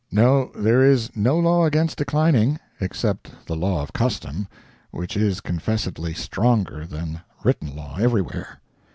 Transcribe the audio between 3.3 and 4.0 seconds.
the law of